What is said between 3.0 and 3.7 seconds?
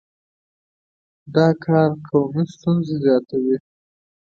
زیاتوي.